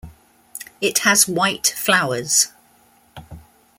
It 0.81 0.97
has 1.05 1.27
white 1.27 1.75
flowers. 1.77 2.47